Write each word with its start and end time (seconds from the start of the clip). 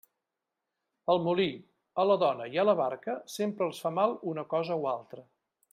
Al 1.15 1.21
molí, 1.27 1.45
a 2.03 2.07
la 2.13 2.17
dona 2.23 2.49
i 2.55 2.59
a 2.63 2.67
la 2.69 2.77
barca, 2.83 3.17
sempre 3.37 3.69
els 3.71 3.85
fa 3.87 3.93
mal 4.01 4.21
una 4.35 4.49
cosa 4.57 4.83
o 4.85 4.93
altra. 4.99 5.29